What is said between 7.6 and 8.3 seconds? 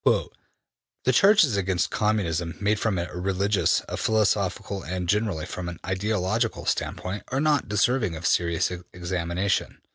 deserving of